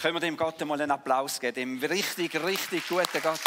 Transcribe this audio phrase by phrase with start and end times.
[0.00, 3.40] Können wir dem Gott mal einen Applaus geben, dem richtig, richtig guten Gott.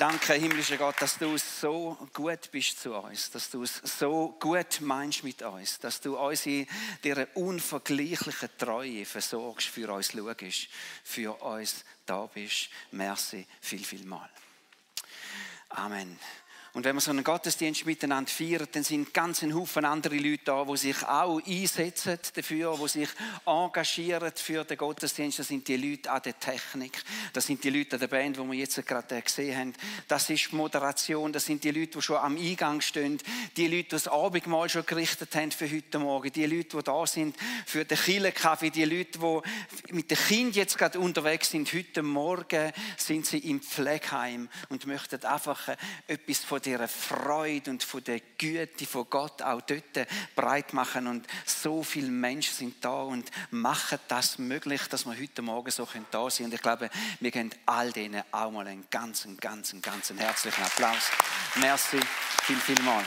[0.00, 4.80] Danke, himmlischer Gott, dass du so gut bist zu uns, dass du es so gut
[4.80, 6.66] meinst mit uns, dass du uns in
[7.04, 10.68] dieser unvergleichlichen Treue versorgst, für uns schaust,
[11.04, 12.70] für uns da bist.
[12.90, 14.28] Merci viel, viel mal.
[15.68, 16.18] Amen.
[16.78, 20.44] Und wenn wir so einen Gottesdienst miteinander feiern, dann sind ganz ein Haufen andere Leute
[20.44, 23.08] da, die sich auch einsetzen dafür, die sich
[23.44, 25.40] engagieren für den Gottesdienst.
[25.40, 27.02] Das sind die Leute an der Technik,
[27.32, 29.74] das sind die Leute an der Band, die wir jetzt gerade gesehen haben.
[30.06, 33.18] Das ist Moderation, das sind die Leute, die schon am Eingang stehen,
[33.56, 37.04] die Leute, die das Abendmahl schon gerichtet haben für heute Morgen, die Leute, die da
[37.08, 37.34] sind
[37.66, 41.72] für den Killenkaffee, die Leute, die mit den Kindern jetzt gerade unterwegs sind.
[41.72, 48.02] Heute Morgen sind sie im Pflegeheim und möchten einfach etwas von dieser Freude und von
[48.04, 51.06] der Güte von Gott auch dort breit machen.
[51.06, 55.88] Und so viele Menschen sind da und machen das möglich, dass wir heute Morgen so
[56.10, 56.46] da sind.
[56.46, 61.10] Und ich glaube, wir geben all denen auch mal einen ganzen, ganzen, ganzen herzlichen Applaus.
[61.56, 62.00] Merci,
[62.44, 63.04] viel, viel mal.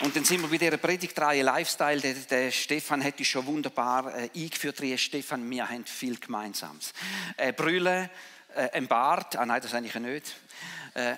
[0.00, 2.00] Und dann sind wir bei dieser Predigtreihe Lifestyle.
[2.00, 4.80] Der, der Stefan uns schon wunderbar äh, eingeführt.
[4.96, 6.92] Stefan, wir haben viel Gemeinsames.
[7.36, 8.08] Äh, Brüllen,
[8.54, 10.36] äh, ein Bart, ah nein, das eigentlich nicht.
[10.94, 11.16] Äh,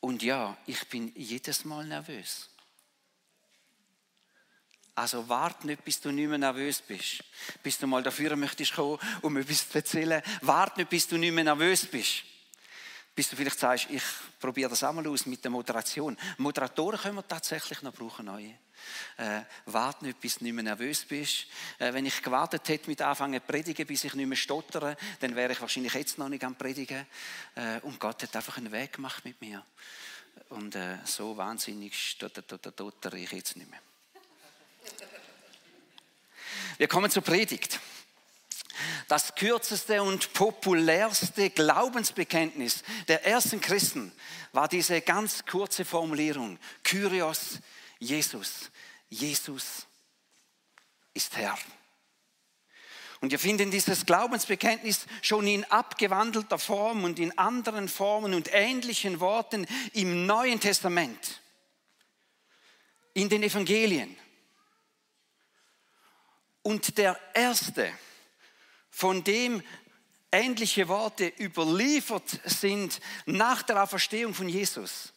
[0.00, 2.48] und ja, ich bin jedes Mal nervös.
[4.96, 7.22] Also warte nicht, bis du nicht mehr nervös bist.
[7.62, 10.22] Bis du mal dafür möchtest kommen, um etwas zu erzählen.
[10.40, 12.24] Warte nicht, bis du nicht mehr nervös bist
[13.14, 14.02] bis du vielleicht sagst, ich
[14.40, 16.16] probiere das auch mal aus mit der Moderation.
[16.38, 18.54] Moderatoren können wir tatsächlich noch brauchen, neue.
[19.16, 21.46] Äh, warte nicht, bis du nicht mehr nervös bist.
[21.78, 25.36] Äh, wenn ich gewartet hätte mit anfangen zu predigen, bis ich nicht mehr stottere, dann
[25.36, 27.06] wäre ich wahrscheinlich jetzt noch nicht am Predigen.
[27.54, 29.64] Äh, und Gott hat einfach einen Weg gemacht mit mir.
[30.48, 33.80] Und äh, so wahnsinnig stottere ich jetzt nicht mehr.
[36.78, 37.78] Wir kommen zur Predigt.
[39.08, 44.12] Das kürzeste und populärste Glaubensbekenntnis der ersten Christen
[44.52, 47.58] war diese ganz kurze Formulierung, Kyrios
[47.98, 48.70] Jesus.
[49.08, 49.86] Jesus
[51.14, 51.58] ist Herr.
[53.22, 59.20] Und wir finden dieses Glaubensbekenntnis schon in abgewandelter Form und in anderen Formen und ähnlichen
[59.20, 61.40] Worten im Neuen Testament,
[63.14, 64.16] in den Evangelien.
[66.62, 67.92] Und der erste,
[68.92, 69.60] von dem
[70.30, 75.12] ähnliche Worte überliefert sind nach der Auferstehung von Jesus,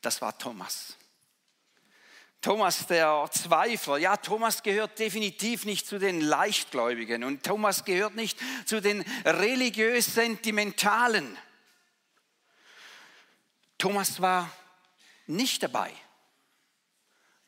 [0.00, 0.96] das war Thomas.
[2.40, 3.96] Thomas der Zweifler.
[3.96, 11.38] Ja, Thomas gehört definitiv nicht zu den Leichtgläubigen und Thomas gehört nicht zu den religiös-sentimentalen.
[13.78, 14.52] Thomas war
[15.26, 15.90] nicht dabei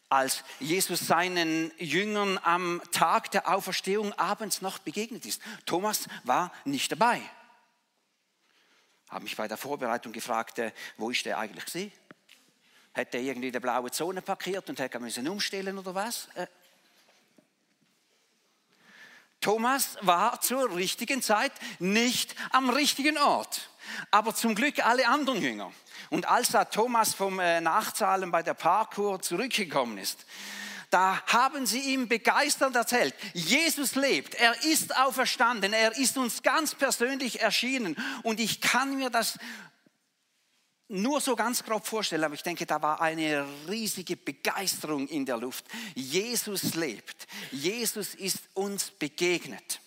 [0.09, 5.43] als Jesus seinen Jüngern am Tag der Auferstehung abends noch begegnet ist.
[5.65, 7.21] Thomas war nicht dabei.
[9.09, 11.93] Habe mich bei der Vorbereitung gefragt, äh, wo ist der eigentlich gesehen?
[12.93, 16.29] Hätte er irgendwie die blaue Zone parkiert und hätte müssen umstellen oder was?
[16.35, 16.47] Äh.
[19.41, 23.71] Thomas war zur richtigen Zeit nicht am richtigen Ort.
[24.11, 25.73] Aber zum Glück alle anderen Jünger.
[26.11, 30.27] Und als da Thomas vom äh, Nachzahlen bei der Parkour zurückgekommen ist,
[30.91, 36.75] da haben sie ihm begeisternd erzählt, Jesus lebt, er ist auferstanden, er ist uns ganz
[36.75, 37.97] persönlich erschienen.
[38.23, 39.39] Und ich kann mir das
[40.89, 45.37] nur so ganz grob vorstellen, aber ich denke, da war eine riesige Begeisterung in der
[45.37, 45.65] Luft.
[45.95, 49.81] Jesus lebt, Jesus ist uns begegnet.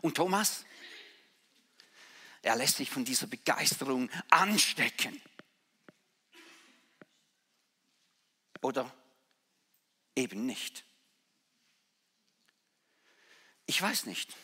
[0.00, 0.64] Und Thomas,
[2.44, 5.20] er lässt sich von dieser Begeisterung anstecken.
[8.60, 8.90] Oder
[10.14, 10.84] eben nicht.
[13.66, 14.34] Ich weiß nicht.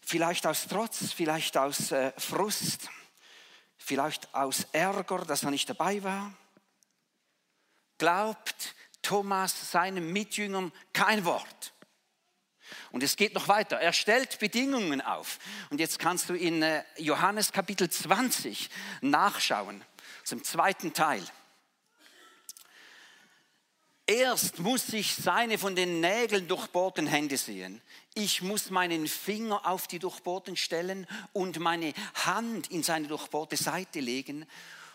[0.00, 2.88] Vielleicht aus Trotz, vielleicht aus äh, Frust,
[3.76, 6.32] vielleicht aus Ärger, dass er nicht dabei war.
[7.98, 11.74] Glaubt Thomas seinen Mitjüngern kein Wort.
[12.90, 13.78] Und es geht noch weiter.
[13.78, 15.38] Er stellt Bedingungen auf.
[15.70, 18.70] Und jetzt kannst du in äh, Johannes Kapitel 20
[19.00, 19.84] nachschauen,
[20.24, 21.22] zum zweiten Teil.
[24.10, 27.82] Erst muss ich seine von den Nägeln durchbohrten Hände sehen.
[28.14, 34.00] Ich muss meinen Finger auf die durchbohrten stellen und meine Hand in seine durchbohrte Seite
[34.00, 34.46] legen.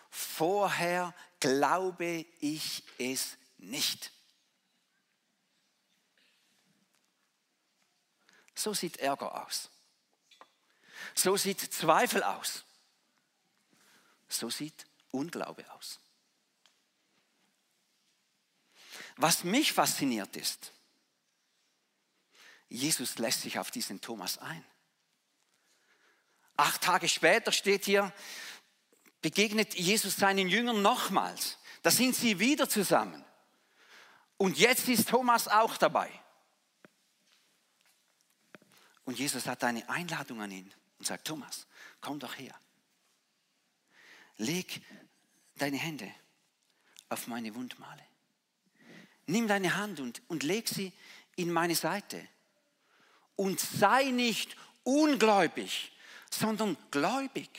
[0.09, 4.12] Vorher glaube ich es nicht.
[8.55, 9.69] So sieht Ärger aus.
[11.15, 12.63] So sieht Zweifel aus.
[14.27, 15.99] So sieht Unglaube aus.
[19.17, 20.71] Was mich fasziniert ist,
[22.67, 24.65] Jesus lässt sich auf diesen Thomas ein.
[26.57, 28.11] Acht Tage später steht hier,
[29.21, 31.59] begegnet Jesus seinen Jüngern nochmals.
[31.83, 33.23] Da sind sie wieder zusammen.
[34.37, 36.09] Und jetzt ist Thomas auch dabei.
[39.05, 41.67] Und Jesus hat eine Einladung an ihn und sagt, Thomas,
[42.01, 42.53] komm doch her.
[44.37, 44.81] Leg
[45.55, 46.09] deine Hände
[47.09, 48.03] auf meine Wundmale.
[49.25, 50.91] Nimm deine Hand und, und leg sie
[51.35, 52.27] in meine Seite.
[53.35, 55.91] Und sei nicht ungläubig,
[56.29, 57.49] sondern gläubig.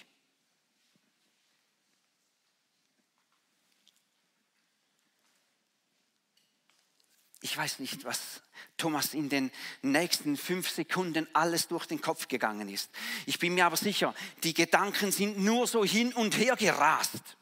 [7.44, 8.41] Ich weiß nicht, was
[8.79, 9.50] Thomas in den
[9.82, 12.91] nächsten fünf Sekunden alles durch den Kopf gegangen ist.
[13.26, 17.37] Ich bin mir aber sicher, die Gedanken sind nur so hin und her gerast.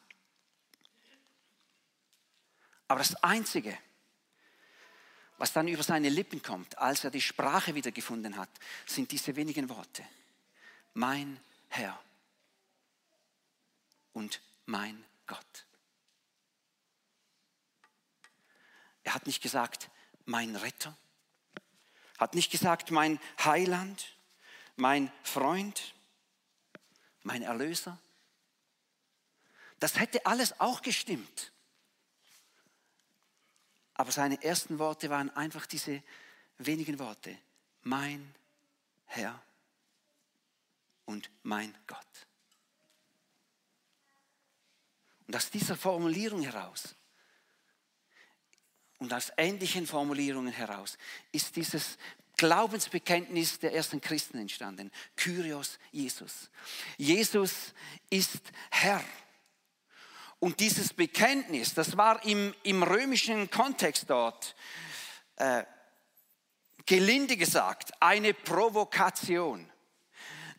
[2.88, 3.78] Aber das Einzige,
[5.38, 8.50] was dann über seine Lippen kommt, als er die Sprache wiedergefunden hat,
[8.86, 10.04] sind diese wenigen Worte.
[10.94, 11.38] Mein
[11.68, 11.96] Herr
[14.14, 15.64] und mein Gott.
[19.12, 19.90] Er hat nicht gesagt,
[20.24, 20.96] mein Retter,
[22.16, 24.16] hat nicht gesagt, mein Heiland,
[24.76, 25.92] mein Freund,
[27.22, 27.98] mein Erlöser.
[29.80, 31.52] Das hätte alles auch gestimmt.
[33.92, 36.02] Aber seine ersten Worte waren einfach diese
[36.56, 37.36] wenigen Worte.
[37.82, 38.34] Mein
[39.04, 39.42] Herr
[41.04, 42.26] und mein Gott.
[45.26, 46.94] Und aus dieser Formulierung heraus
[49.02, 50.96] und aus ähnlichen Formulierungen heraus
[51.32, 51.98] ist dieses
[52.36, 54.92] Glaubensbekenntnis der ersten Christen entstanden.
[55.16, 56.50] Kyrios Jesus.
[56.96, 57.74] Jesus
[58.10, 58.40] ist
[58.70, 59.02] Herr.
[60.38, 64.54] Und dieses Bekenntnis, das war im, im römischen Kontext dort,
[65.34, 65.64] äh,
[66.86, 69.68] gelinde gesagt, eine Provokation.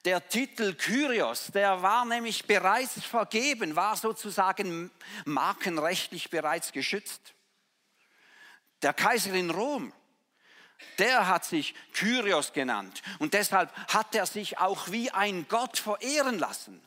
[0.03, 4.91] Der Titel Kyrios, der war nämlich bereits vergeben, war sozusagen
[5.23, 7.33] markenrechtlich bereits geschützt.
[8.83, 9.93] Der Kaiser in Rom,
[10.99, 16.37] der hat sich Kyrios genannt und deshalb hat er sich auch wie ein Gott verehren
[16.37, 16.81] lassen.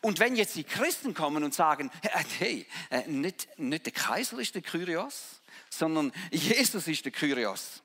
[0.00, 1.90] Und wenn jetzt die Christen kommen und sagen,
[2.38, 5.40] hey, äh, nicht, nicht der Kaiser ist der Kyrios,
[5.70, 7.82] sondern Jesus ist der Kyrios,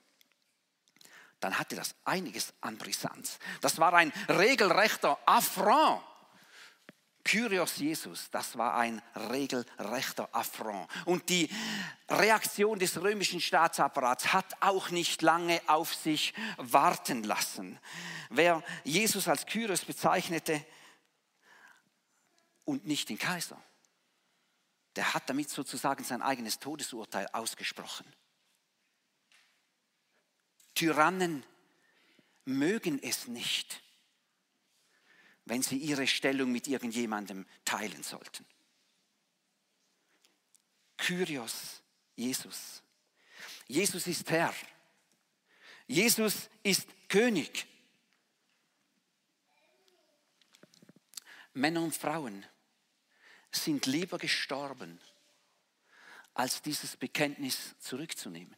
[1.39, 3.39] dann hatte das einiges an Brisanz.
[3.61, 6.01] Das war ein regelrechter Affront
[7.23, 10.89] Kyrios Jesus, das war ein regelrechter Affront.
[11.05, 11.49] Und die
[12.09, 17.79] Reaktion des römischen Staatsapparats hat auch nicht lange auf sich warten lassen.
[18.29, 20.65] Wer Jesus als Kyrios bezeichnete
[22.65, 23.61] und nicht den Kaiser,
[24.95, 28.05] der hat damit sozusagen sein eigenes Todesurteil ausgesprochen.
[30.73, 31.45] Tyrannen
[32.45, 33.81] mögen es nicht,
[35.49, 38.45] wenn sie ihre Stellung mit irgendjemandem teilen sollten.
[40.95, 41.81] Kyrios,
[42.15, 42.83] Jesus.
[43.67, 44.53] Jesus ist Herr.
[45.87, 47.65] Jesus ist König.
[51.53, 52.45] Männer und Frauen
[53.51, 55.01] sind lieber gestorben,
[56.35, 58.55] als dieses Bekenntnis zurückzunehmen.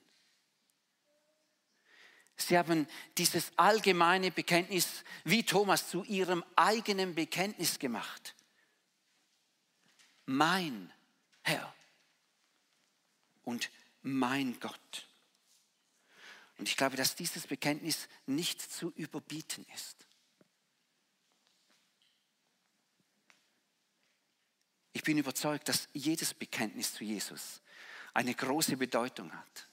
[2.48, 8.36] Sie haben dieses allgemeine Bekenntnis, wie Thomas, zu ihrem eigenen Bekenntnis gemacht.
[10.26, 10.92] Mein
[11.44, 11.74] Herr
[13.44, 13.70] und
[14.02, 15.08] mein Gott.
[16.58, 20.06] Und ich glaube, dass dieses Bekenntnis nicht zu überbieten ist.
[24.94, 27.62] Ich bin überzeugt, dass jedes Bekenntnis zu Jesus
[28.14, 29.68] eine große Bedeutung hat.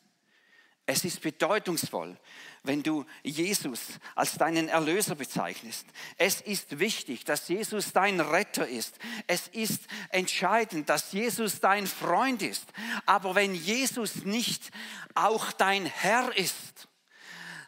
[0.91, 2.17] Es ist bedeutungsvoll,
[2.63, 5.85] wenn du Jesus als deinen Erlöser bezeichnest.
[6.17, 8.99] Es ist wichtig, dass Jesus dein Retter ist.
[9.27, 12.65] Es ist entscheidend, dass Jesus dein Freund ist.
[13.05, 14.71] Aber wenn Jesus nicht
[15.15, 16.89] auch dein Herr ist,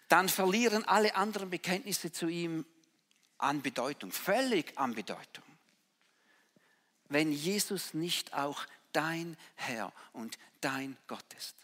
[0.09, 2.65] dann verlieren alle anderen Bekenntnisse zu ihm
[3.37, 5.45] an Bedeutung, völlig an Bedeutung.
[7.11, 11.61] Wenn Jesus nicht auch dein Herr und dein Gott ist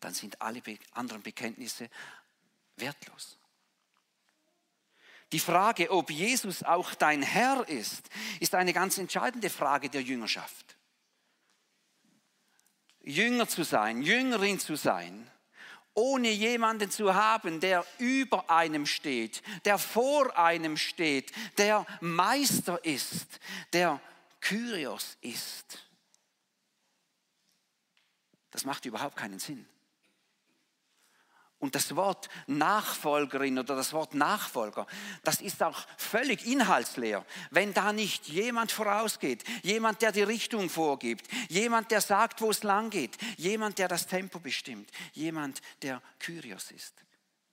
[0.00, 0.62] dann sind alle
[0.92, 1.88] anderen Bekenntnisse
[2.76, 3.38] wertlos.
[5.32, 8.08] Die Frage, ob Jesus auch dein Herr ist,
[8.40, 10.76] ist eine ganz entscheidende Frage der Jüngerschaft.
[13.02, 15.30] Jünger zu sein, Jüngerin zu sein,
[15.94, 23.40] ohne jemanden zu haben, der über einem steht, der vor einem steht, der Meister ist,
[23.72, 24.00] der
[24.40, 25.84] Kyrios ist.
[28.50, 29.66] Das macht überhaupt keinen Sinn.
[31.60, 34.86] Und das Wort Nachfolgerin oder das Wort Nachfolger,
[35.24, 37.26] das ist auch völlig inhaltsleer.
[37.50, 42.62] Wenn da nicht jemand vorausgeht, jemand, der die Richtung vorgibt, jemand, der sagt, wo es
[42.62, 46.94] lang geht, jemand, der das Tempo bestimmt, jemand, der Kyrios ist,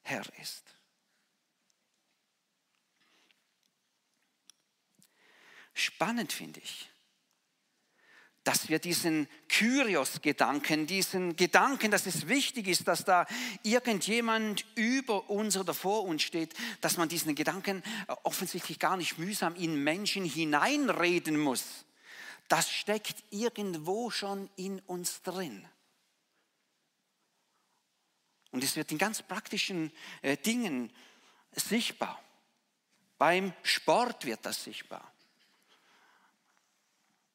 [0.03, 0.63] Herr ist.
[5.73, 6.89] Spannend finde ich,
[8.45, 13.25] dass wir diesen Kyrios-Gedanken, diesen Gedanken, dass es wichtig ist, dass da
[13.63, 17.81] irgendjemand über uns oder vor uns steht, dass man diesen Gedanken
[18.21, 21.85] offensichtlich gar nicht mühsam in Menschen hineinreden muss.
[22.47, 25.67] Das steckt irgendwo schon in uns drin.
[28.51, 30.91] Und es wird in ganz praktischen äh, Dingen
[31.51, 32.21] sichtbar.
[33.17, 35.14] Beim Sport wird das sichtbar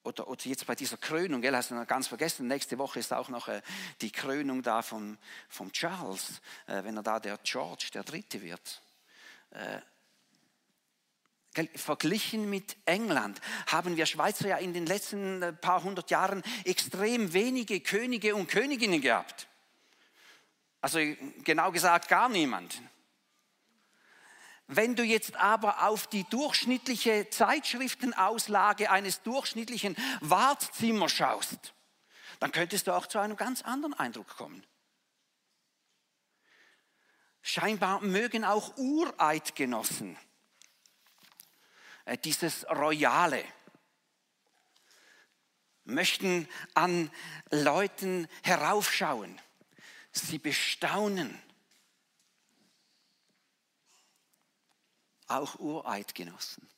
[0.02, 3.12] oder, oder jetzt bei dieser Krönung, gell, hast du noch ganz vergessen, nächste Woche ist
[3.12, 3.60] auch noch äh,
[4.00, 8.82] die Krönung da vom, vom Charles, äh, wenn er da der George, der Dritte wird.
[9.50, 9.80] Äh,
[11.74, 17.32] Verglichen mit England haben wir Schweizer ja in den letzten äh, paar hundert Jahren extrem
[17.32, 19.48] wenige Könige und Königinnen gehabt.
[20.80, 21.00] Also
[21.44, 22.80] genau gesagt gar niemand.
[24.72, 31.74] Wenn du jetzt aber auf die durchschnittliche Zeitschriftenauslage eines durchschnittlichen Wartzimmers schaust,
[32.38, 34.64] dann könntest du auch zu einem ganz anderen Eindruck kommen.
[37.42, 40.16] Scheinbar mögen auch Ureidgenossen
[42.04, 43.42] äh, dieses Royale,
[45.82, 47.10] möchten an
[47.50, 49.40] Leuten heraufschauen,
[50.12, 51.42] sie bestaunen
[55.30, 56.68] auch Ureidgenossen.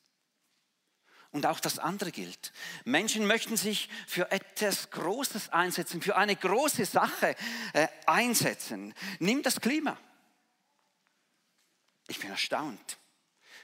[1.31, 2.53] Und auch das andere gilt.
[2.85, 7.35] Menschen möchten sich für etwas Großes einsetzen, für eine große Sache
[7.73, 8.93] äh, einsetzen.
[9.17, 9.97] Nimm das Klima.
[12.07, 12.99] Ich bin erstaunt,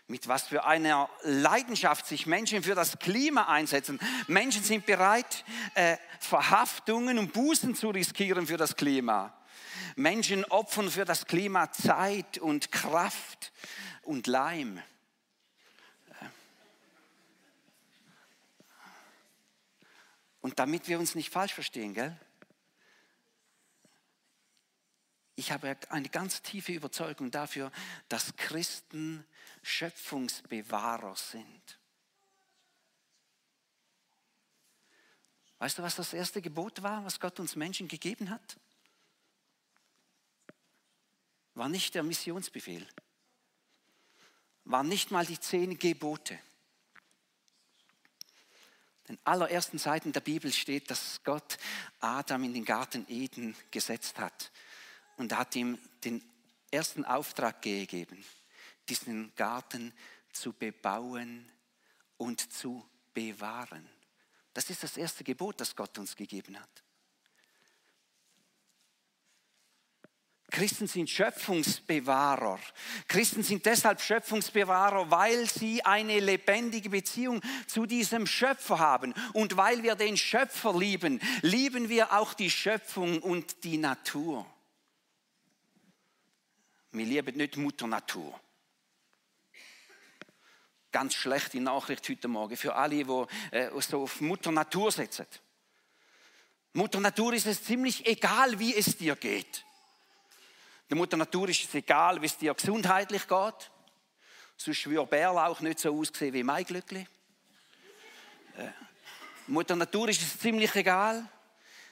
[0.07, 3.99] mit was für einer Leidenschaft sich Menschen für das Klima einsetzen.
[4.25, 9.35] Menschen sind bereit, äh, Verhaftungen und Bußen zu riskieren für das Klima.
[9.95, 13.51] Menschen opfern für das Klima Zeit und Kraft
[14.09, 14.81] und Leim.
[20.41, 22.19] Und damit wir uns nicht falsch verstehen, gell?
[25.35, 27.71] Ich habe eine ganz tiefe Überzeugung dafür,
[28.07, 29.23] dass Christen
[29.61, 31.79] Schöpfungsbewahrer sind.
[35.59, 38.57] Weißt du, was das erste Gebot war, was Gott uns Menschen gegeben hat?
[41.53, 42.87] War nicht der Missionsbefehl
[44.69, 46.39] waren nicht mal die zehn Gebote.
[49.07, 51.57] In allerersten Seiten der Bibel steht, dass Gott
[51.99, 54.51] Adam in den Garten Eden gesetzt hat
[55.17, 56.23] und hat ihm den
[56.69, 58.23] ersten Auftrag gegeben,
[58.87, 59.91] diesen Garten
[60.31, 61.51] zu bebauen
[62.17, 63.89] und zu bewahren.
[64.53, 66.83] Das ist das erste Gebot, das Gott uns gegeben hat.
[70.51, 72.59] Christen sind Schöpfungsbewahrer.
[73.07, 79.13] Christen sind deshalb Schöpfungsbewahrer, weil sie eine lebendige Beziehung zu diesem Schöpfer haben.
[79.33, 84.45] Und weil wir den Schöpfer lieben, lieben wir auch die Schöpfung und die Natur.
[86.91, 88.39] Wir lieben nicht Mutter Natur.
[90.91, 95.27] Ganz schlechte Nachricht heute Morgen für alle, die äh, auf Mutter Natur setzen.
[96.73, 99.65] Mutter Natur ist es ziemlich egal, wie es dir geht.
[100.89, 103.71] Der Mutter Natur ist es egal, wie es dir gesundheitlich geht.
[104.57, 107.05] Sonst würde Bärlauch nicht so aussehen wie mein Glückli.
[108.57, 108.69] Äh,
[109.47, 111.23] Mutter Natur ist es ziemlich egal,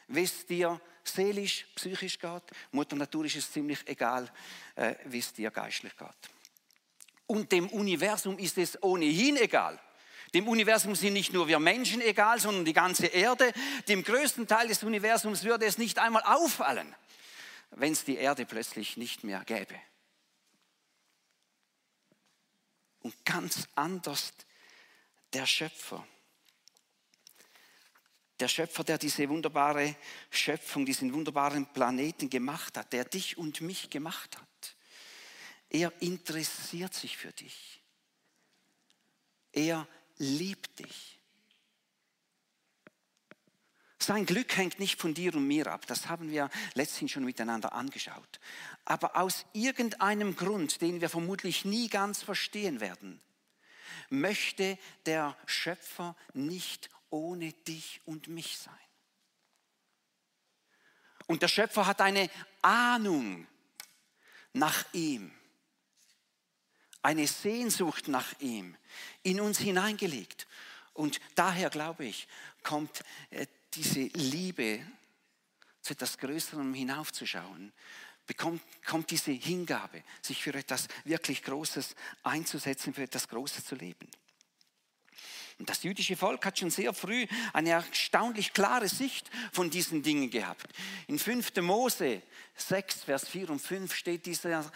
[0.08, 2.44] wie es dir seelisch, psychisch geht.
[2.72, 4.32] Mutter Natur ist es ziemlich egal,
[4.76, 6.10] äh, wie es dir geistlich geht.
[7.28, 9.80] Und dem Universum ist es ohnehin egal.
[10.34, 13.54] Dem Universum sind nicht nur wir Menschen egal, sondern die ganze Erde.
[13.88, 16.94] Dem größten Teil des Universums würde es nicht einmal auffallen,
[17.72, 19.80] wenn es die Erde plötzlich nicht mehr gäbe.
[23.02, 24.34] Und ganz anders
[25.34, 26.06] der Schöpfer.
[28.40, 29.96] Der Schöpfer, der diese wunderbare
[30.30, 34.76] Schöpfung, diesen wunderbaren Planeten gemacht hat, der dich und mich gemacht hat.
[35.70, 37.82] Er interessiert sich für dich.
[39.52, 41.17] Er liebt dich.
[44.00, 45.88] Sein Glück hängt nicht von dir und mir ab.
[45.88, 48.40] Das haben wir letztens schon miteinander angeschaut.
[48.86, 53.20] Aber aus irgendeinem Grund, den wir vermutlich nie ganz verstehen werden,
[54.10, 58.74] möchte der Schöpfer nicht ohne dich und mich sein.
[61.26, 62.30] Und der Schöpfer hat eine
[62.62, 63.48] Ahnung
[64.54, 65.32] nach ihm,
[67.02, 68.76] eine Sehnsucht nach ihm
[69.24, 70.48] in uns hineingelegt.
[70.94, 72.28] Und daher glaube ich,
[72.64, 74.86] kommt äh, diese Liebe
[75.82, 77.72] zu etwas Größerem hinaufzuschauen,
[78.26, 84.10] bekommt, kommt diese Hingabe, sich für etwas wirklich Großes einzusetzen, für etwas Großes zu leben.
[85.60, 90.30] Und das jüdische Volk hat schon sehr früh eine erstaunlich klare Sicht von diesen Dingen
[90.30, 90.68] gehabt.
[91.08, 91.56] In 5.
[91.62, 92.22] Mose
[92.56, 94.70] 6, Vers 4 und 5 steht dieses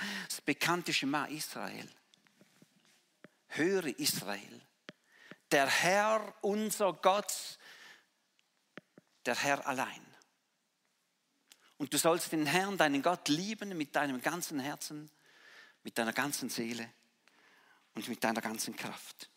[0.44, 1.88] bekannte Schema Israel.
[3.50, 4.62] Höre Israel,
[5.52, 7.60] der Herr, unser Gott,
[9.26, 10.06] der Herr allein.
[11.78, 15.10] Und du sollst den Herrn, deinen Gott, lieben mit deinem ganzen Herzen,
[15.82, 16.88] mit deiner ganzen Seele
[17.96, 19.31] und mit deiner ganzen Kraft.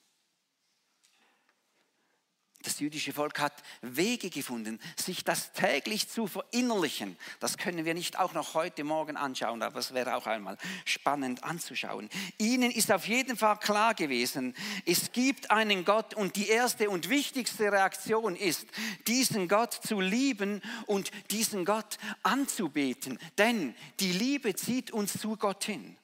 [2.64, 3.52] Das jüdische Volk hat
[3.82, 7.18] Wege gefunden, sich das täglich zu verinnerlichen.
[7.38, 10.56] Das können wir nicht auch noch heute Morgen anschauen, aber es wäre auch einmal
[10.86, 12.08] spannend anzuschauen.
[12.38, 14.54] Ihnen ist auf jeden Fall klar gewesen,
[14.86, 18.66] es gibt einen Gott und die erste und wichtigste Reaktion ist,
[19.06, 23.18] diesen Gott zu lieben und diesen Gott anzubeten.
[23.36, 25.98] Denn die Liebe zieht uns zu Gott hin.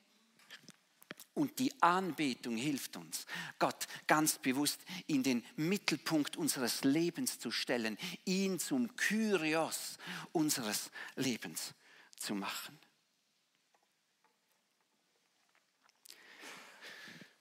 [1.40, 3.24] Und die Anbetung hilft uns,
[3.58, 9.96] Gott ganz bewusst in den Mittelpunkt unseres Lebens zu stellen, ihn zum Kyrios
[10.32, 11.72] unseres Lebens
[12.18, 12.78] zu machen.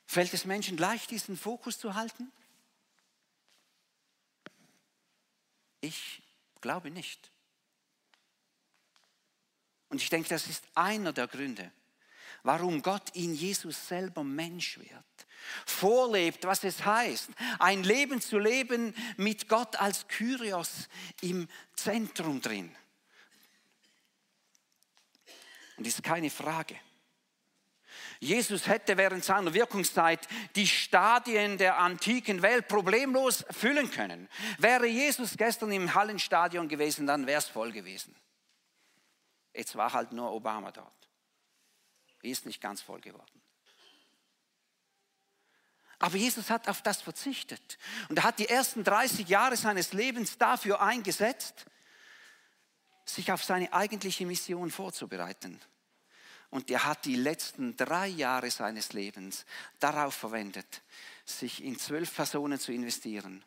[0.06, 2.32] Fällt es Menschen leicht, diesen Fokus zu halten?
[5.82, 6.24] Ich
[6.62, 7.34] glaube nicht.
[9.90, 11.74] Und ich denke, das ist einer der Gründe,
[12.44, 14.90] warum Gott in Jesus selber Mensch wird.
[15.66, 17.30] Vorlebt, was es heißt,
[17.60, 20.90] ein Leben zu leben mit Gott als Kyrios
[21.22, 22.76] im Zentrum drin.
[25.78, 26.76] Und ist keine Frage.
[28.20, 34.28] Jesus hätte während seiner Wirkungszeit die Stadien der antiken Welt problemlos füllen können.
[34.58, 38.14] Wäre Jesus gestern im Hallenstadion gewesen, dann wäre es voll gewesen.
[39.54, 40.99] Jetzt war halt nur Obama dort
[42.22, 43.42] ist nicht ganz voll geworden.
[46.00, 47.78] Aber Jesus hat auf das verzichtet.
[48.08, 51.66] Und er hat die ersten 30 Jahre seines Lebens dafür eingesetzt,
[53.04, 55.60] sich auf seine eigentliche Mission vorzubereiten.
[56.52, 59.46] Und er hat die letzten drei Jahre seines Lebens
[59.80, 60.82] darauf verwendet,
[61.26, 63.44] sich in zwölf Personen zu investieren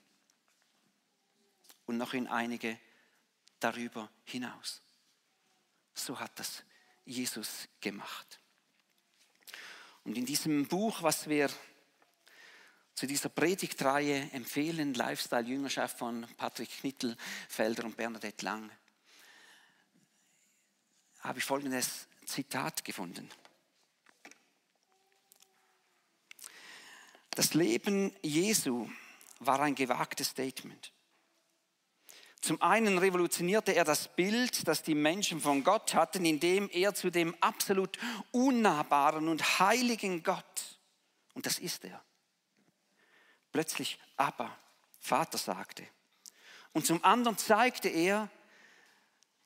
[1.86, 2.78] und noch in einige
[3.58, 4.82] darüber hinaus.
[5.94, 6.64] So hat das
[7.04, 8.41] Jesus gemacht.
[10.04, 11.50] Und in diesem Buch, was wir
[12.94, 18.70] zu dieser Predigtreihe empfehlen, Lifestyle Jüngerschaft von Patrick Knittelfelder und Bernadette Lang,
[21.20, 23.28] habe ich folgendes Zitat gefunden.
[27.30, 28.90] Das Leben Jesu
[29.38, 30.92] war ein gewagtes Statement.
[32.42, 37.08] Zum einen revolutionierte er das Bild, das die Menschen von Gott hatten, indem er zu
[37.08, 37.96] dem absolut
[38.32, 40.78] unnahbaren und heiligen Gott,
[41.34, 42.02] und das ist er,
[43.52, 44.54] plötzlich aber
[44.98, 45.86] Vater sagte.
[46.72, 48.28] Und zum anderen zeigte er,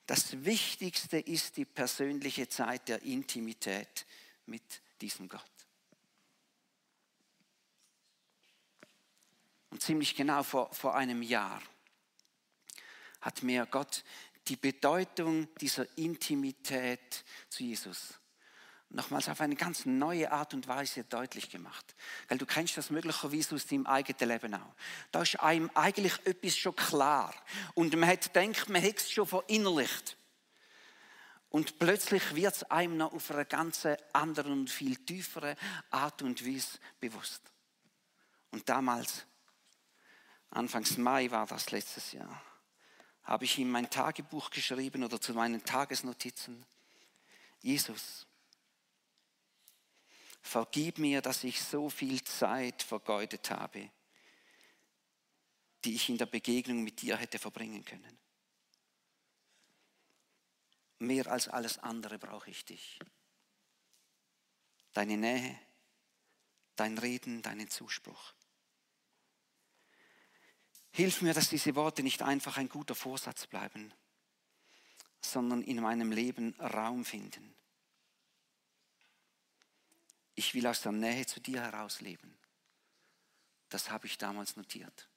[0.07, 4.07] das Wichtigste ist die persönliche Zeit der Intimität
[4.47, 5.43] mit diesem Gott.
[9.69, 11.61] Und ziemlich genau vor, vor einem Jahr
[13.27, 14.05] hat mir Gott
[14.47, 18.13] die Bedeutung dieser Intimität zu Jesus
[18.89, 21.93] nochmals auf eine ganz neue Art und Weise deutlich gemacht.
[22.29, 24.75] Weil du kennst das möglicherweise aus deinem eigenen Leben auch.
[25.11, 27.35] Da ist einem eigentlich etwas schon klar.
[27.73, 30.15] Und man hat gedacht, man hätte es schon verinnerlicht.
[31.49, 35.57] Und plötzlich wird es einem noch auf eine ganz andere und viel tiefere
[35.89, 37.41] Art und Weise bewusst.
[38.51, 39.25] Und damals,
[40.49, 42.41] Anfangs Mai war das letztes Jahr,
[43.27, 46.65] habe ich in mein Tagebuch geschrieben oder zu meinen Tagesnotizen.
[47.61, 48.25] Jesus,
[50.41, 53.91] vergib mir, dass ich so viel Zeit vergeudet habe,
[55.83, 58.17] die ich in der Begegnung mit dir hätte verbringen können.
[60.99, 62.97] Mehr als alles andere brauche ich dich.
[64.93, 65.59] Deine Nähe,
[66.77, 68.33] dein Reden, deinen Zuspruch.
[70.97, 73.93] Hilf mir, dass diese Worte nicht einfach ein guter Vorsatz bleiben,
[75.21, 77.53] sondern in meinem Leben Raum finden.
[80.33, 82.35] Ich will aus der Nähe zu dir herausleben.
[83.69, 85.07] Das habe ich damals notiert.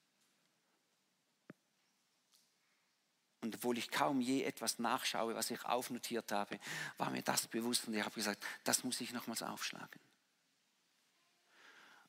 [3.40, 6.60] Und obwohl ich kaum je etwas nachschaue, was ich aufnotiert habe,
[6.98, 10.02] war mir das bewusst und ich habe gesagt, das muss ich nochmals aufschlagen.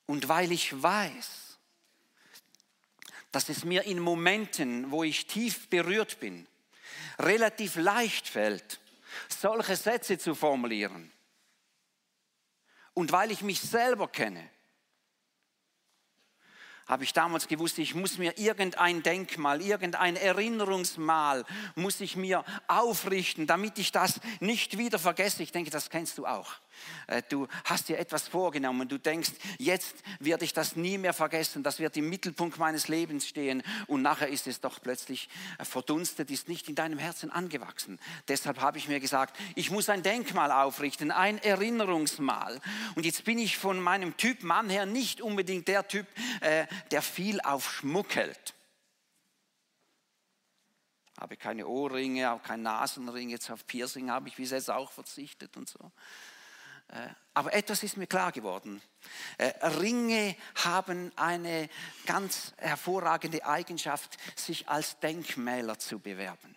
[0.07, 1.50] Und weil ich weiß,
[3.31, 6.47] dass es mir in Momenten, wo ich tief berührt bin,
[7.19, 8.79] relativ leicht fällt,
[9.29, 11.11] solche Sätze zu formulieren.
[12.93, 14.49] Und weil ich mich selber kenne,
[16.87, 23.47] habe ich damals gewusst, ich muss mir irgendein Denkmal, irgendein Erinnerungsmal, muss ich mir aufrichten,
[23.47, 25.41] damit ich das nicht wieder vergesse.
[25.41, 26.55] Ich denke, das kennst du auch.
[27.07, 31.63] Äh, du hast dir etwas vorgenommen, du denkst, jetzt werde ich das nie mehr vergessen,
[31.63, 36.31] das wird im Mittelpunkt meines Lebens stehen und nachher ist es doch plötzlich äh, verdunstet,
[36.31, 37.99] ist nicht in deinem Herzen angewachsen.
[38.27, 42.59] Deshalb habe ich mir gesagt, ich muss ein Denkmal aufrichten, ein Erinnerungsmal.
[42.95, 46.07] Und jetzt bin ich von meinem Typ Mann her nicht unbedingt der Typ,
[46.41, 48.53] äh, der viel auf Schmuck hält
[51.21, 55.55] habe keine Ohrringe, auch kein Nasenring, jetzt auf Piercing habe ich bis jetzt auch verzichtet
[55.55, 55.91] und so.
[56.91, 58.81] Äh, aber etwas ist mir klar geworden.
[59.37, 61.69] Äh, Ringe haben eine
[62.05, 66.55] ganz hervorragende Eigenschaft, sich als Denkmäler zu bewerben.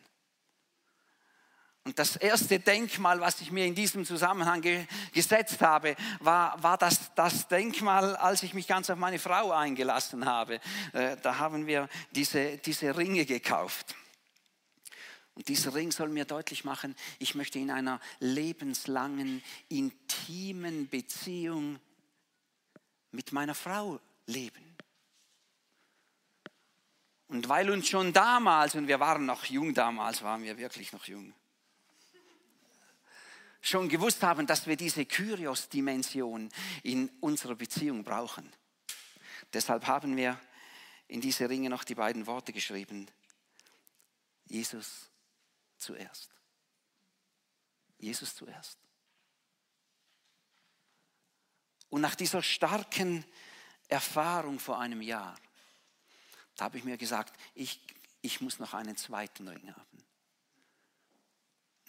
[1.87, 6.79] Und das erste Denkmal, was ich mir in diesem Zusammenhang ge gesetzt habe, war, war
[6.79, 10.61] das, das, Denkmal, als ich mich ganz auf meine Frau eingelassen habe.
[10.94, 13.94] Äh, da haben wir diese, diese Ringe gekauft.
[15.35, 21.81] Und dieser Ring soll mir deutlich machen, ich möchte in einer lebenslangen, intimen Beziehung
[23.11, 24.77] mit meiner Frau leben.
[27.27, 31.05] Und weil uns schon damals, und wir waren noch jung damals, waren wir wirklich noch
[31.07, 31.35] jung,
[33.61, 36.51] schon gewusst haben, dass wir diese Kyrios-Dimension
[36.83, 38.53] in unserer Beziehung brauchen.
[39.53, 40.38] Deshalb haben wir
[41.09, 43.09] in diese Ringe noch die beiden Worte geschrieben.
[44.44, 45.11] Jesus
[45.85, 46.31] zuerst.
[47.99, 48.79] Jesus zuerst.
[51.88, 53.25] Und nach dieser starken
[53.88, 55.38] Erfahrung vor einem Jahr,
[56.57, 57.81] da habe ich mir gesagt, ich,
[58.20, 60.05] ich muss noch einen zweiten Ring haben.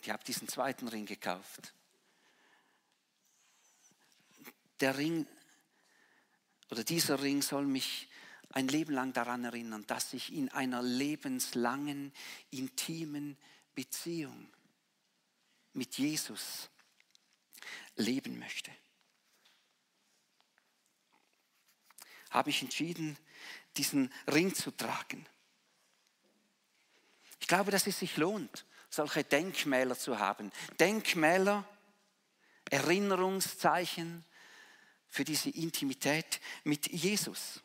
[0.02, 1.74] Ich habe diesen zweiten Ring gekauft.
[4.80, 5.26] Der Ring
[6.70, 8.08] oder dieser Ring soll mich
[8.50, 12.14] ein Leben lang daran erinnern, dass ich in einer lebenslangen,
[12.52, 13.38] intimen
[13.76, 14.50] Beziehung
[15.74, 16.70] mit Jesus
[17.96, 18.72] leben möchte,
[22.30, 23.18] habe ich entschieden,
[23.78, 25.26] diesen Ring zu tragen.
[27.40, 30.52] Ich glaube, dass es sich lohnt, solche Denkmäler zu haben.
[30.80, 31.68] Denkmäler,
[32.70, 34.26] Erinnerungszeichen
[35.08, 37.62] für diese Intimität mit Jesus.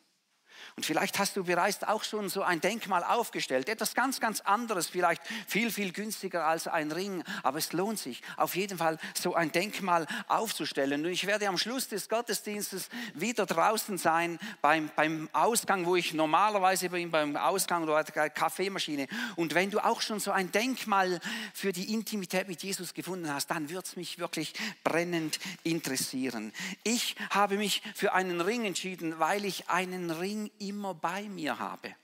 [0.77, 4.89] Und vielleicht hast du bereits auch schon so ein Denkmal aufgestellt, etwas ganz, ganz anderes,
[4.89, 9.35] vielleicht viel, viel günstiger als ein Ring, aber es lohnt sich auf jeden Fall so
[9.35, 11.05] ein Denkmal aufzustellen.
[11.05, 16.15] Und ich werde am Schluss des Gottesdienstes wieder draußen sein beim, beim Ausgang, wo ich
[16.15, 19.07] normalerweise bin, beim Ausgang oder der Kaffeemaschine.
[19.37, 21.21] Und wenn du auch schon so ein Denkmal
[21.55, 24.55] für die Intimität mit Jesus gefunden hast, dann wird es mich wirklich
[24.85, 26.53] brennend interessieren.
[26.83, 31.97] Ich habe mich für einen Ring entschieden, weil ich einen Ring immer bei mir habe.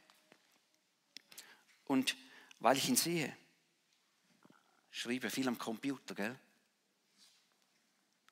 [1.86, 2.16] Und
[2.58, 3.32] weil ich ihn sehe,
[4.90, 6.36] schrieb er viel am Computer, gell?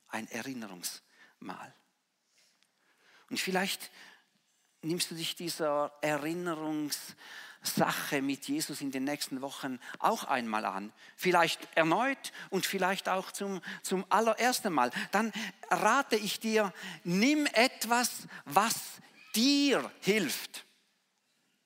[0.09, 1.75] Ein Erinnerungsmal.
[3.31, 3.91] Und vielleicht
[4.83, 10.93] nimmst du dich dieser Erinnerungssache mit Jesus in den nächsten Wochen auch einmal an.
[11.17, 14.91] Vielleicht erneut und vielleicht auch zum, zum allerersten Mal.
[15.11, 15.33] Dann
[15.71, 18.75] rate ich dir, nimm etwas, was
[19.35, 20.65] dir hilft.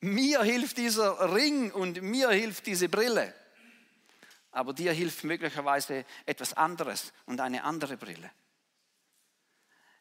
[0.00, 3.34] Mir hilft dieser Ring und mir hilft diese Brille.
[4.50, 8.30] Aber dir hilft möglicherweise etwas anderes und eine andere Brille.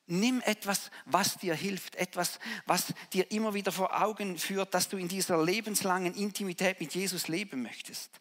[0.05, 4.97] Nimm etwas, was dir hilft, etwas, was dir immer wieder vor Augen führt, dass du
[4.97, 8.11] in dieser lebenslangen Intimität mit Jesus leben möchtest.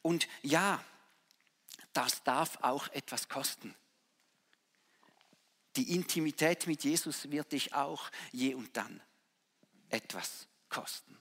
[0.00, 0.82] Und ja,
[1.92, 3.74] das darf auch etwas kosten.
[5.76, 9.00] Die Intimität mit Jesus wird dich auch je und dann
[9.88, 11.16] etwas kosten.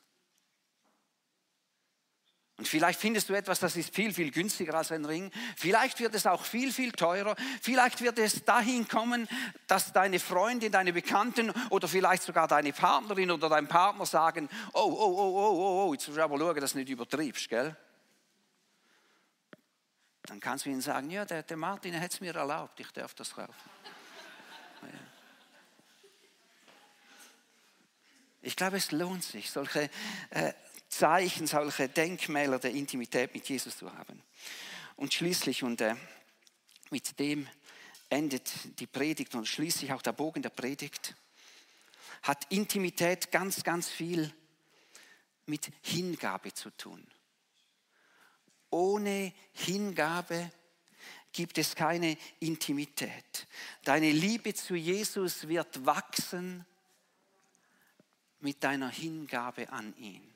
[2.62, 5.32] Und vielleicht findest du etwas, das ist viel, viel günstiger als ein Ring.
[5.58, 7.36] Vielleicht wird es auch viel, viel teurer.
[7.60, 9.28] Vielleicht wird es dahin kommen,
[9.66, 14.80] dass deine Freundin, deine Bekannten oder vielleicht sogar deine Partnerin oder dein Partner sagen, oh,
[14.80, 17.76] oh, oh, oh, oh, oh, jetzt musst du aber schauen, dass du nicht übertriebst, gell?
[20.22, 23.16] Dann kannst du ihnen sagen, ja, der, der Martin hat es mir erlaubt, ich darf
[23.16, 23.56] das kaufen.
[28.42, 29.90] Ich glaube, es lohnt sich, solche
[30.32, 30.54] äh,
[30.90, 34.22] Zeichen, solche Denkmäler der Intimität mit Jesus zu haben.
[34.96, 35.96] Und schließlich, und äh,
[36.90, 37.48] mit dem
[38.10, 41.16] endet die Predigt und schließlich auch der Bogen der Predigt,
[42.24, 44.34] hat Intimität ganz, ganz viel
[45.46, 47.06] mit Hingabe zu tun.
[48.70, 50.52] Ohne Hingabe
[51.32, 53.48] gibt es keine Intimität.
[53.84, 56.66] Deine Liebe zu Jesus wird wachsen
[58.42, 60.32] mit deiner Hingabe an ihn.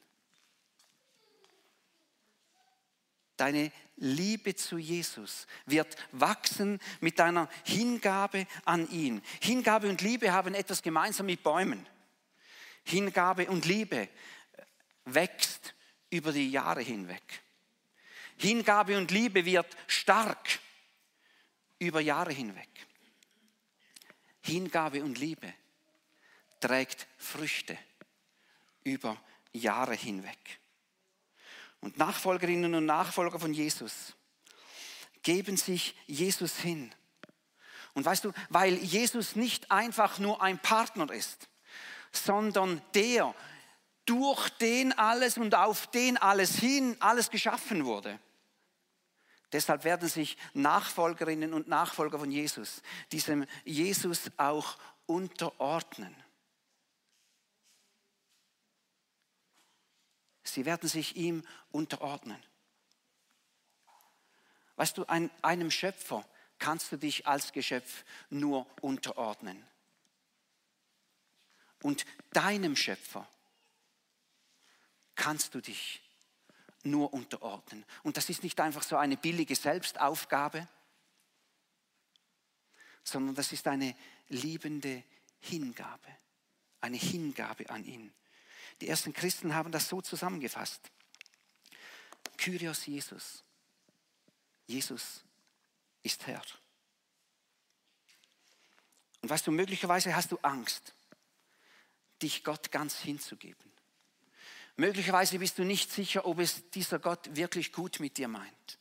[3.37, 9.21] Deine Liebe zu Jesus wird wachsen mit deiner Hingabe an ihn.
[9.41, 11.85] Hingabe und Liebe haben etwas gemeinsam mit Bäumen.
[12.83, 14.07] Hingabe und Liebe
[15.03, 15.73] wächst
[16.09, 17.43] über die Jahre hinweg.
[18.37, 20.59] Hingabe und Liebe wird stark
[21.79, 22.69] über Jahre hinweg.
[24.41, 25.53] Hingabe und Liebe
[26.59, 27.77] trägt Früchte
[28.85, 29.17] über
[29.51, 30.61] Jahre hinweg.
[31.81, 34.13] Und Nachfolgerinnen und Nachfolger von Jesus
[35.21, 36.93] geben sich Jesus hin.
[37.93, 41.49] Und weißt du, weil Jesus nicht einfach nur ein Partner ist,
[42.11, 43.35] sondern der,
[44.05, 48.19] durch den alles und auf den alles hin, alles geschaffen wurde.
[49.51, 56.15] Deshalb werden sich Nachfolgerinnen und Nachfolger von Jesus diesem Jesus auch unterordnen.
[60.47, 62.41] Sie werden sich ihm unterordnen.
[64.75, 66.25] Weißt du, ein, einem Schöpfer
[66.59, 69.65] kannst du dich als Geschöpf nur unterordnen.
[71.81, 73.27] Und deinem Schöpfer
[75.15, 76.01] kannst du dich
[76.83, 77.85] nur unterordnen.
[78.03, 80.67] Und das ist nicht einfach so eine billige Selbstaufgabe,
[83.03, 83.95] sondern das ist eine
[84.29, 85.03] liebende
[85.39, 86.07] Hingabe,
[86.81, 88.13] eine Hingabe an ihn.
[88.81, 90.91] Die ersten Christen haben das so zusammengefasst.
[92.37, 93.43] Kyrios Jesus.
[94.67, 95.23] Jesus
[96.03, 96.41] ist Herr.
[99.21, 100.93] Und weißt du, möglicherweise hast du Angst,
[102.21, 103.71] dich Gott ganz hinzugeben.
[104.77, 108.79] Möglicherweise bist du nicht sicher, ob es dieser Gott wirklich gut mit dir meint.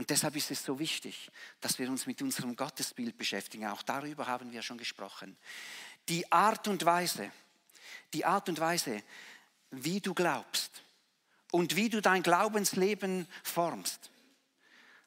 [0.00, 3.66] Und deshalb ist es so wichtig, dass wir uns mit unserem Gottesbild beschäftigen.
[3.66, 5.36] Auch darüber haben wir schon gesprochen.
[6.08, 7.30] Die Art und Weise,
[8.14, 9.02] die Art und Weise,
[9.70, 10.82] wie du glaubst
[11.52, 14.10] und wie du dein Glaubensleben formst,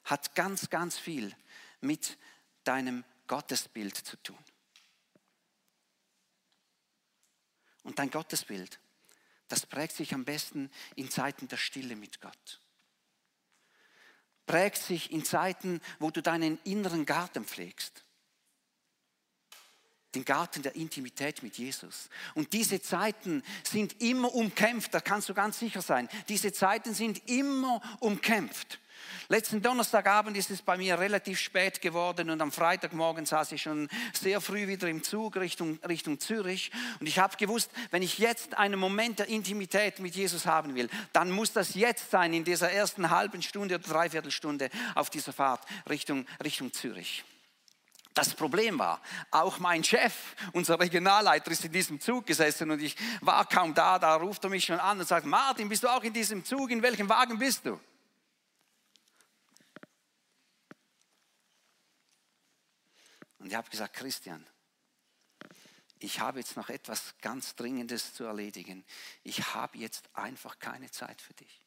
[0.04, 1.34] hat ganz, ganz viel
[1.80, 2.16] mit
[2.62, 4.38] deinem Gottesbild zu tun.
[7.82, 8.78] Und dein Gottesbild,
[9.48, 12.60] das prägt sich am besten in Zeiten der Stille mit Gott.
[14.46, 18.04] Prägt sich in Zeiten, wo du deinen inneren Garten pflegst.
[20.14, 22.08] Den Garten der Intimität mit Jesus.
[22.34, 26.08] Und diese Zeiten sind immer umkämpft, da kannst du ganz sicher sein.
[26.28, 28.78] Diese Zeiten sind immer umkämpft.
[29.28, 33.88] Letzten Donnerstagabend ist es bei mir relativ spät geworden und am Freitagmorgen saß ich schon
[34.12, 38.56] sehr früh wieder im Zug Richtung, Richtung Zürich und ich habe gewusst, wenn ich jetzt
[38.56, 42.70] einen Moment der Intimität mit Jesus haben will, dann muss das jetzt sein, in dieser
[42.70, 47.24] ersten halben Stunde oder Dreiviertelstunde auf dieser Fahrt Richtung, Richtung Zürich.
[48.14, 49.00] Das Problem war,
[49.32, 50.14] auch mein Chef,
[50.52, 53.98] unser Regionalleiter, ist in diesem Zug gesessen und ich war kaum da.
[53.98, 56.70] Da ruft er mich schon an und sagt: Martin, bist du auch in diesem Zug?
[56.70, 57.80] In welchem Wagen bist du?
[63.44, 64.42] Und ich habe gesagt, Christian,
[65.98, 68.86] ich habe jetzt noch etwas ganz Dringendes zu erledigen.
[69.22, 71.60] Ich habe jetzt einfach keine Zeit für dich.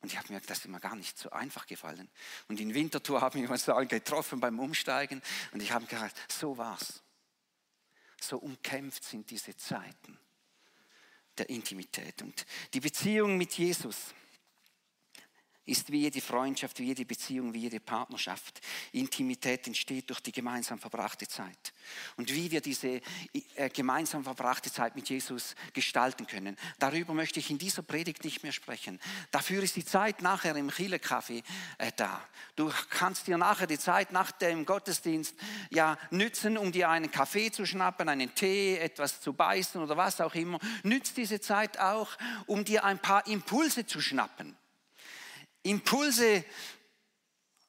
[0.00, 2.10] Und ich habe mir das ist mir gar nicht so einfach gefallen.
[2.48, 5.20] Und in Winterthur haben wir uns da getroffen beim Umsteigen
[5.52, 7.02] und ich habe gesagt, so war's.
[8.22, 10.18] So umkämpft sind diese Zeiten
[11.36, 14.14] der Intimität und die Beziehung mit Jesus
[15.64, 18.60] ist wie jede Freundschaft, wie jede Beziehung, wie jede Partnerschaft.
[18.92, 21.72] Intimität entsteht durch die gemeinsam verbrachte Zeit.
[22.16, 23.00] Und wie wir diese
[23.54, 28.42] äh, gemeinsam verbrachte Zeit mit Jesus gestalten können, darüber möchte ich in dieser Predigt nicht
[28.42, 28.98] mehr sprechen.
[29.30, 31.44] Dafür ist die Zeit nachher im Chile Café
[31.78, 32.26] äh, da.
[32.56, 35.36] Du kannst dir nachher die Zeit nach dem Gottesdienst
[35.70, 40.20] ja nützen, um dir einen Kaffee zu schnappen, einen Tee, etwas zu beißen oder was
[40.20, 40.58] auch immer.
[40.82, 42.10] Nützt diese Zeit auch,
[42.46, 44.56] um dir ein paar Impulse zu schnappen
[45.62, 46.44] Impulse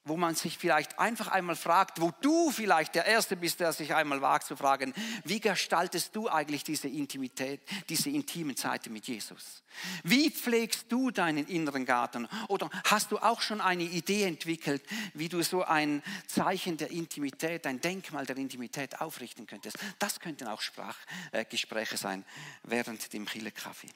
[0.05, 3.95] wo man sich vielleicht einfach einmal fragt, wo du vielleicht der Erste bist, der sich
[3.95, 9.63] einmal wagt zu fragen, wie gestaltest du eigentlich diese Intimität, diese intimen Zeiten mit Jesus?
[10.03, 12.27] Wie pflegst du deinen inneren Garten?
[12.49, 17.65] Oder hast du auch schon eine Idee entwickelt, wie du so ein Zeichen der Intimität,
[17.65, 19.77] ein Denkmal der Intimität aufrichten könntest?
[19.99, 22.25] Das könnten auch Sprachgespräche äh, sein
[22.63, 23.89] während dem Chile-Kaffee.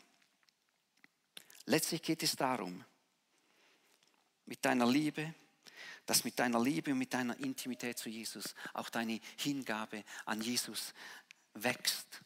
[1.66, 2.86] Letztlich geht es darum,
[4.48, 5.34] mit deiner Liebe,
[6.06, 10.94] dass mit deiner Liebe und mit deiner Intimität zu Jesus auch deine Hingabe an Jesus
[11.54, 12.22] wächst.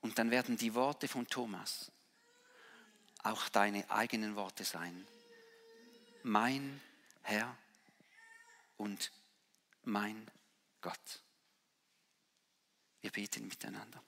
[0.00, 1.92] Und dann werden die Worte von Thomas
[3.22, 5.06] auch deine eigenen Worte sein.
[6.22, 6.80] Mein
[7.22, 7.56] Herr
[8.76, 9.12] und
[9.82, 10.30] mein
[10.80, 11.22] Gott.
[13.00, 14.02] Wir beten miteinander.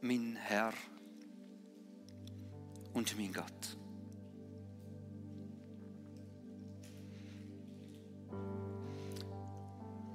[0.00, 0.72] Mein Herr
[2.92, 3.76] und mein Gott.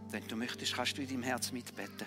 [0.09, 2.05] Wenn du möchtest, kannst du in deinem Herz mitbeten.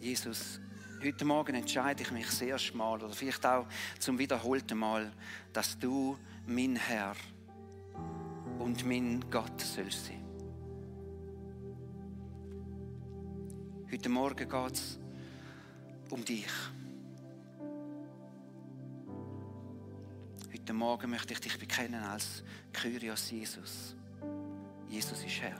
[0.00, 0.60] Jesus,
[1.02, 3.66] heute Morgen entscheide ich mich das erste Mal oder vielleicht auch
[3.98, 5.12] zum wiederholten Mal,
[5.52, 6.16] dass du
[6.46, 7.14] mein Herr
[8.58, 10.21] und mein Gott sollst sein.
[13.92, 14.98] Heute Morgen geht es
[16.08, 16.46] um dich.
[20.50, 23.94] Heute Morgen möchte ich dich bekennen als Kyrios Jesus.
[24.88, 25.58] Jesus ist Herr.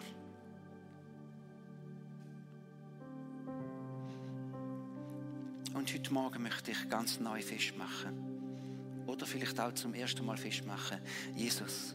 [5.74, 9.04] Und heute Morgen möchte ich ganz neu festmachen.
[9.06, 11.00] Oder vielleicht auch zum ersten Mal festmachen.
[11.36, 11.94] Jesus,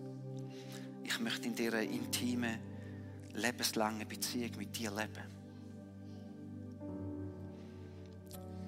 [1.04, 2.60] ich möchte in dieser intimen,
[3.34, 5.37] lebenslangen Beziehung mit dir leben.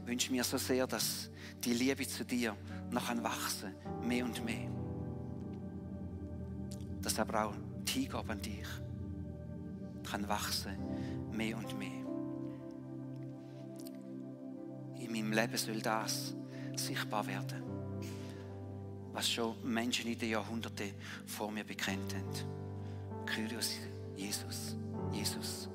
[0.10, 1.30] Wünsche mir so sehr, dass
[1.64, 2.56] die Liebe zu dir
[2.92, 4.70] noch an wachsen, mehr und mehr.
[7.02, 8.68] Dass aber auch die Hingabe an dich
[10.10, 10.76] kann wachsen,
[11.32, 11.88] mehr und mehr.
[15.00, 16.34] In meinem Leben soll das
[16.76, 17.64] sichtbar werden,
[19.14, 20.94] was schon Menschen in den Jahrhunderten
[21.26, 23.26] vor mir bekennt haben.
[23.26, 23.74] Kyrios,
[24.16, 24.76] Jesus,
[25.12, 25.70] Jesus,